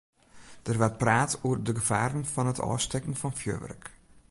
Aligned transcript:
Der 0.65 0.77
waard 0.81 0.97
praat 1.01 1.33
oer 1.47 1.57
de 1.65 1.73
gefaren 1.79 2.25
fan 2.33 2.51
it 2.51 2.63
ôfstekken 2.69 3.19
fan 3.21 3.33
fjurwurk. 3.39 3.85